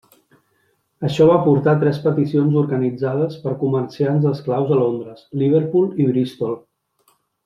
[1.07, 6.57] Això va portar a tres peticions organitzades per comerciants d'esclaus a Londres, Liverpool i Bristol.